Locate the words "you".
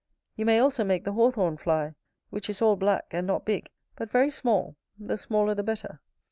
0.35-0.47